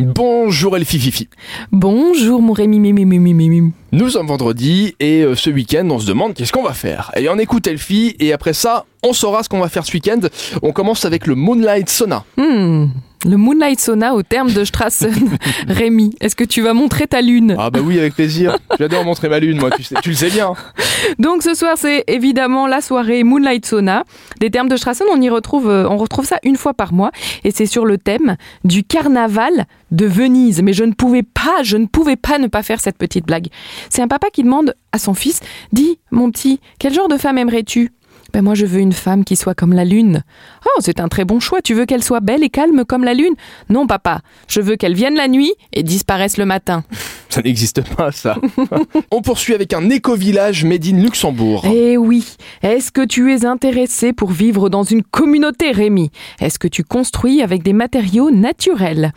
[0.00, 1.28] Bonjour Elfie Fifi.
[1.72, 3.72] Bonjour mon Rémi Mimi Mimi Mimi.
[3.90, 7.10] Nous sommes vendredi et euh, ce week-end on se demande qu'est-ce qu'on va faire.
[7.16, 10.20] Et on écoute Elfie et après ça on saura ce qu'on va faire ce week-end.
[10.62, 12.24] On commence avec le Moonlight Sauna.
[12.36, 12.86] Hmm,
[13.26, 15.36] le Moonlight Sauna au terme de Strassen.
[15.68, 18.56] Rémi, est-ce que tu vas montrer ta lune Ah bah oui avec plaisir.
[18.78, 20.52] J'adore montrer ma lune moi, tu, sais- tu le sais bien.
[21.18, 24.04] Donc ce soir c'est évidemment la soirée Moonlight Sauna.
[24.40, 27.10] Des termes de Strassen, on y retrouve, euh, on retrouve ça une fois par mois
[27.44, 30.62] et c'est sur le thème du carnaval de Venise.
[30.62, 33.48] Mais je ne pouvais pas, je ne pouvais pas ne pas faire cette petite blague.
[33.90, 35.40] C'est un papa qui demande à son fils,
[35.72, 37.90] dis mon petit, quel genre de femme aimerais-tu?
[38.32, 40.22] Ben moi je veux une femme qui soit comme la lune.
[40.66, 41.62] Oh, c'est un très bon choix.
[41.62, 43.34] Tu veux qu'elle soit belle et calme comme la lune?
[43.70, 44.20] Non, papa.
[44.48, 46.84] Je veux qu'elle vienne la nuit et disparaisse le matin.
[47.30, 48.36] Ça n'existe pas ça.
[49.10, 51.62] on poursuit avec un éco-village made in Luxembourg.
[51.66, 52.24] Eh oui.
[52.62, 56.10] Est-ce que tu es intéressé pour vivre dans une communauté, Rémi?
[56.40, 59.12] Est-ce que tu construis avec des matériaux naturels?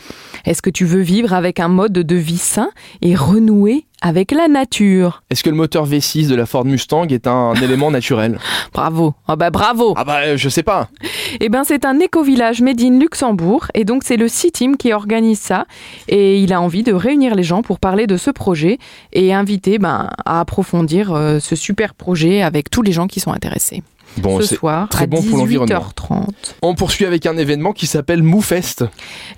[0.46, 2.70] Est-ce que tu veux vivre avec un mode de vie sain
[3.02, 7.28] et renouer avec la nature Est-ce que le moteur V6 de la Ford Mustang est
[7.28, 8.40] un élément naturel?
[8.74, 9.14] Bravo.
[9.28, 9.94] Ah bah bravo.
[9.96, 10.90] Ah bah euh, je sais pas.
[11.40, 15.40] Eh ben c'est un éco-village made in Luxembourg et donc c'est le C-Team qui organise
[15.40, 15.66] ça
[16.08, 18.80] et il a envie de réunir les gens pour parler de ce projet
[19.14, 23.32] et inviter ben, à approfondir euh, ce super projet avec tous les gens qui sont
[23.32, 23.84] intéressés.
[24.18, 25.80] Bon, ce c'est soir très à bon pour l'environnement.
[25.80, 26.28] 18h30.
[26.62, 28.86] On poursuit avec un événement qui s'appelle MooFest.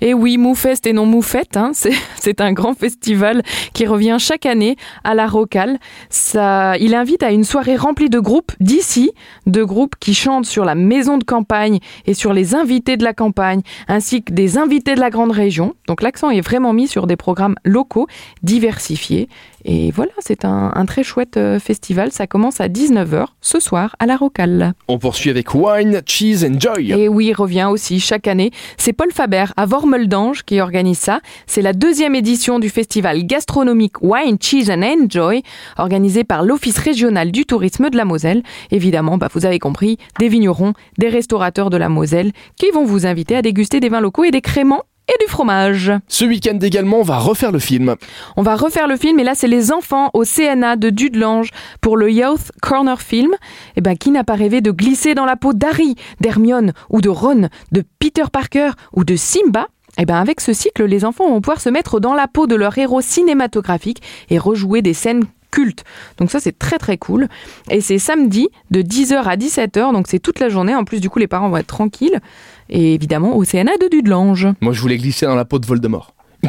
[0.00, 4.46] Et oui, Moufest et non Moufette, hein, c'est c'est un grand festival qui revient chaque
[4.46, 5.78] année à la Rocale.
[6.08, 9.12] Ça, il invite à une soirée remplie de groupes d'ici,
[9.46, 13.14] de groupes qui chantent sur la maison de campagne et sur les invités de la
[13.14, 15.74] campagne, ainsi que des invités de la grande région.
[15.86, 18.06] Donc l'accent est vraiment mis sur des programmes locaux,
[18.42, 19.28] diversifiés.
[19.64, 22.12] Et voilà, c'est un, un très chouette euh, festival.
[22.12, 24.74] Ça commence à 19h ce soir à la Rocale.
[24.88, 26.92] On poursuit avec Wine, Cheese and Joy.
[26.92, 28.50] Et oui, il revient aussi chaque année.
[28.76, 31.20] C'est Paul Faber à Vormeldange qui organise ça.
[31.46, 35.42] C'est la deuxième édition du festival gastronomique Wine, Cheese and Enjoy,
[35.78, 38.42] organisé par l'Office régional du tourisme de la Moselle.
[38.70, 43.06] Évidemment, bah, vous avez compris, des vignerons, des restaurateurs de la Moselle qui vont vous
[43.06, 45.92] inviter à déguster des vins locaux et des créments et du fromage.
[46.08, 47.96] Ce week-end également, on va refaire le film.
[48.36, 51.50] On va refaire le film et là c'est les enfants au CNA de Dudelange
[51.80, 53.32] pour le Youth Corner Film.
[53.76, 57.08] Et ben qui n'a pas rêvé de glisser dans la peau d'Harry, d'Hermione ou de
[57.08, 61.40] Ron, de Peter Parker ou de Simba et ben avec ce cycle, les enfants vont
[61.40, 65.24] pouvoir se mettre dans la peau de leur héros cinématographique et rejouer des scènes
[66.18, 67.28] Donc ça c'est très très cool.
[67.70, 70.74] Et c'est samedi de 10h à 17h, donc c'est toute la journée.
[70.74, 72.20] En plus du coup les parents vont être tranquilles.
[72.70, 74.48] Et évidemment au CNA de Dudelange.
[74.60, 76.14] Moi, je voulais glisser dans la peau de Voldemort.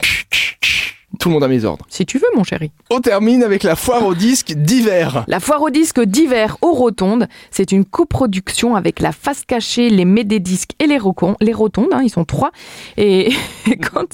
[1.19, 1.85] Tout le monde à mes ordres.
[1.89, 2.71] Si tu veux mon chéri.
[2.89, 5.23] On termine avec la foire au disque d'hiver.
[5.27, 10.05] La foire au disque d'hiver aux Rotondes, c'est une coproduction avec la face cachée, les
[10.05, 12.51] Médédisques et les, Rocons, les Rotondes, hein, ils sont trois.
[12.97, 13.29] Et,
[13.71, 14.07] et quand,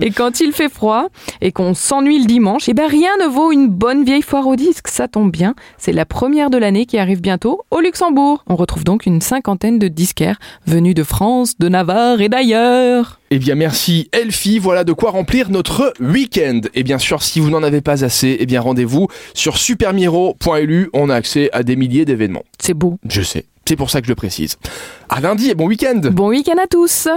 [0.00, 1.08] et quand il fait froid
[1.40, 4.56] et qu'on s'ennuie le dimanche, et ben rien ne vaut une bonne vieille foire au
[4.56, 5.54] disque, ça tombe bien.
[5.76, 8.44] C'est la première de l'année qui arrive bientôt au Luxembourg.
[8.46, 13.20] On retrouve donc une cinquantaine de disquaires venus de France, de Navarre et d'ailleurs.
[13.30, 14.58] Eh bien, merci Elfie.
[14.58, 15.92] Voilà de quoi remplir notre
[16.38, 16.60] week-end.
[16.74, 20.90] Et bien sûr, si vous n'en avez pas assez, eh bien, rendez-vous sur supermiro.lu.
[20.92, 22.44] On a accès à des milliers d'événements.
[22.60, 22.98] C'est beau.
[23.08, 23.44] Je sais.
[23.66, 24.56] C'est pour ça que je le précise.
[25.08, 26.00] À lundi et bon week-end.
[26.12, 27.08] Bon week-end à tous